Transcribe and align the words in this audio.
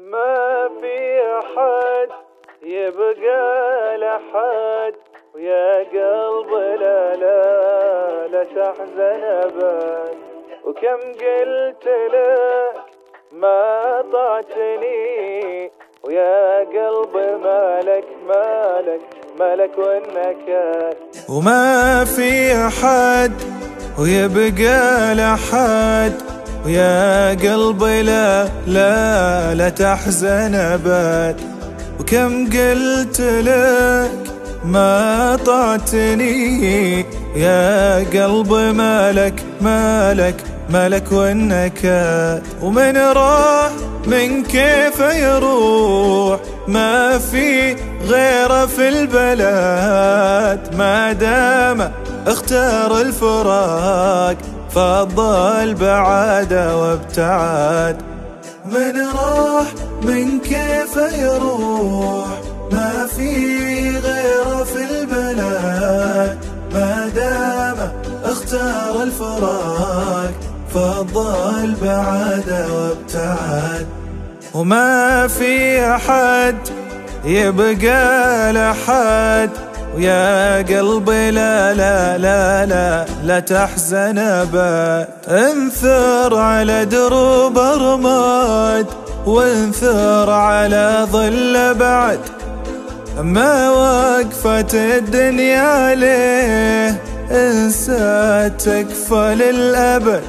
ما 0.00 0.68
في 0.80 1.20
أحد 1.38 2.08
يبقى 2.62 3.96
لحد 3.98 4.94
ويا 5.34 5.78
قلب 5.78 6.50
لا 6.80 7.14
لا 7.16 8.28
لا 8.28 8.44
تحزن 8.44 9.22
أبد. 9.24 10.14
وكم 10.64 10.98
قلت 11.12 11.86
لك 11.86 12.80
ما 13.32 14.04
طعتني 14.12 15.70
ويا 16.02 16.58
قلب 16.58 17.16
مالك 17.44 18.04
مالك 18.28 19.00
مالك 19.38 19.78
والنكد. 19.78 20.96
وما 21.28 22.04
في 22.04 22.52
أحد 22.66 23.32
ويبقى 24.00 25.14
لحد 25.14 26.43
ويا 26.64 27.30
قلبي 27.30 28.02
لا 28.02 28.48
لا 28.66 29.54
لا 29.54 29.68
تحزن 29.68 30.54
أبد. 30.54 31.36
وكم 32.00 32.46
قلت 32.46 33.20
لك 33.20 34.10
ما 34.64 35.38
طعتني؟ 35.46 37.06
يا 37.36 37.98
قلبي 37.98 38.72
مالك 38.72 39.42
مالك 39.60 40.36
مالك 40.70 41.12
والنكد. 41.12 42.42
ومن 42.62 42.96
راح 42.96 43.70
من 44.06 44.42
كيف 44.42 45.00
يروح؟ 45.00 46.40
ما 46.68 47.18
في 47.18 47.76
غيره 48.08 48.66
في 48.66 48.88
البلد. 48.88 50.74
ما 50.76 51.12
دام 51.12 51.92
اختار 52.26 53.00
الفراق 53.00 54.36
فضل 54.74 55.74
بعد 55.74 56.52
وابتعد. 56.52 57.96
من 58.66 59.00
راح 59.14 59.66
من 60.02 60.40
كيف 60.40 60.96
يروح؟ 61.18 62.26
ما 62.72 63.06
في 63.16 63.98
غيره 63.98 64.64
في 64.64 64.84
البلاد. 64.90 66.38
ما 66.74 67.10
دام 67.14 67.92
اختار 68.24 69.02
الفراق 69.02 70.32
فضل 70.74 71.74
بعد 71.82 72.66
وابتعد. 72.70 73.86
وما 74.54 75.28
في 75.28 75.86
أحد 75.86 76.56
يبقى 77.24 78.52
لحد. 78.52 79.50
ويا 79.94 80.56
قلبي 80.58 81.30
لا 81.30 81.74
لا 81.74 82.18
لا 82.18 82.66
لا 82.66 83.06
لا 83.24 83.40
تحزن 83.40 84.18
أبد. 84.18 85.08
انثر 85.28 86.38
على 86.38 86.84
دروب 86.84 87.58
رماد 87.58 88.86
وانثر 89.26 90.30
على 90.30 91.06
ظل 91.12 91.74
بعد. 91.74 92.18
ما 93.22 93.70
وقفت 93.70 94.74
الدنيا 94.74 95.94
ليه؟ 95.94 97.02
انسى 97.30 98.50
تكفى 98.58 99.34
للأبد. 99.34 100.22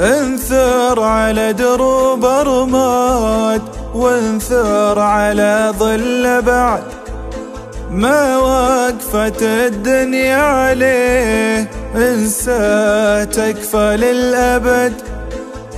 انثر 0.00 1.02
على 1.02 1.52
دروب 1.52 2.24
رماد 2.24 3.62
وانثر 3.94 4.98
على 4.98 5.72
ظل 5.78 6.42
بعد. 6.42 6.82
ما 7.92 8.36
وقفت 8.36 9.42
الدنيا 9.42 10.36
عليه 10.36 11.70
انسى 11.96 13.26
تكفى 13.32 13.96
للأبد 13.96 14.92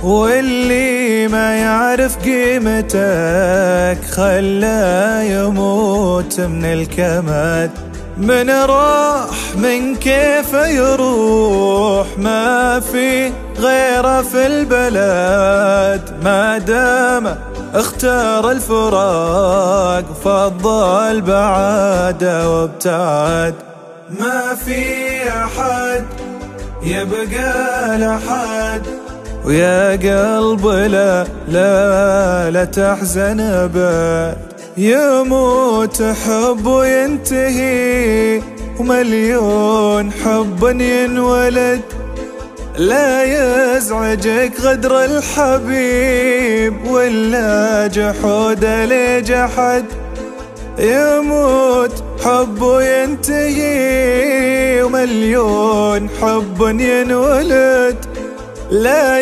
واللي 0.03 1.27
ما 1.27 1.55
يعرف 1.55 2.17
قيمتك 2.17 3.97
خلاه 4.11 5.21
يموت 5.21 6.39
من 6.39 6.65
الكمد. 6.65 7.71
من 8.17 8.49
راح 8.49 9.55
من 9.55 9.95
كيف 9.95 10.53
يروح؟ 10.53 12.07
ما 12.17 12.79
في 12.79 13.31
غيره 13.59 14.21
في 14.21 14.47
البلد. 14.47 16.13
ما 16.23 16.57
دام 16.57 17.54
اختار 17.75 18.51
الفراق 18.51 20.03
فضل 20.23 21.21
بعاد 21.21 22.23
وابتعد. 22.23 23.53
ما 24.19 24.55
في 24.65 24.83
أحد 25.29 26.03
يبقى 26.83 27.97
لحد 27.97 28.81
ويا 29.45 29.91
قلب 29.91 30.67
لا 30.67 31.25
لا 31.47 32.51
لا 32.51 32.65
تحزن 32.65 33.39
أبد. 33.39 34.37
يموت 34.77 36.03
حب 36.03 36.65
وينتهي 36.65 38.41
ومليون 38.79 40.11
حب 40.11 40.63
ينولد. 40.63 41.81
لا 42.77 43.23
يزعجك 43.23 44.51
غدر 44.61 45.03
الحبيب 45.05 46.87
ولا 46.87 47.87
جحود 47.87 48.65
لجحد. 48.65 49.85
يموت 50.79 52.03
حب 52.25 52.79
ينتهي 52.81 53.63
ومليون 54.83 56.09
حب 56.21 56.61
ينولد. 56.79 57.97
لا 58.71 59.19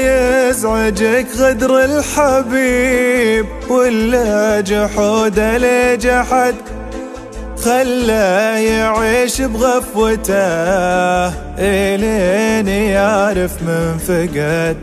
يزعجك 0.49 1.27
غدر 1.37 1.83
الحبيب 1.83 3.45
ولا 3.69 4.61
جحود 4.61 5.39
لجحد. 5.39 6.55
خلاه 7.63 8.57
يعيش 8.57 9.41
بغفوته. 9.41 10.33
إلين 11.57 12.67
يعرف 12.67 13.61
من 13.61 13.97
فقد 13.97 14.77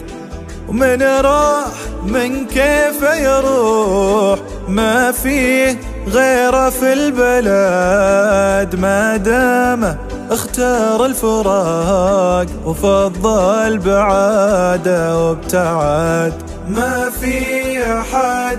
ومن 0.68 1.02
راح 1.02 1.66
من 2.04 2.46
كيف 2.46 3.02
يروح. 3.02 4.38
ما 4.68 5.12
فيه 5.12 5.80
غيره 6.08 6.70
في 6.70 6.92
البلد. 6.92 8.80
ما 8.80 9.16
دام 9.16 9.96
اختار 10.30 11.06
الفراق 11.06 12.46
وفضل 12.66 13.78
بعاده 13.78 15.24
وابتعد. 15.24 16.34
ما 16.68 17.10
في 17.20 17.82
أحد 17.92 18.58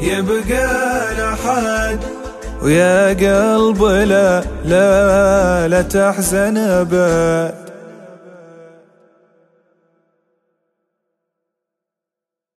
يبقى 0.00 1.14
لحد. 1.18 2.21
ويا 2.62 3.08
قلب 3.08 3.84
لا 3.84 4.42
لا 4.64 5.68
لا 5.68 5.82
تحزن 5.82 6.56
ابد 6.56 7.61